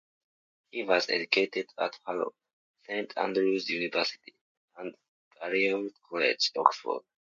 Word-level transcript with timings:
He 0.71 0.81
was 0.81 1.11
educated 1.11 1.67
at 1.77 1.95
Harrow, 2.07 2.33
Saint 2.87 3.15
Andrews 3.19 3.69
University, 3.69 4.33
and 4.77 4.95
Balliol 5.39 5.91
College, 6.09 6.51
Oxford. 6.57 7.03